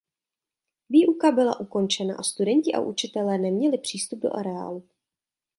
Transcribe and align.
Výuka 0.89 1.31
byla 1.31 1.59
ukončena 1.59 2.15
a 2.15 2.23
studenti 2.23 2.73
a 2.73 2.79
učitelé 2.81 3.37
neměli 3.37 3.77
přístup 3.77 4.19
do 4.19 4.33
areálu. 4.37 4.89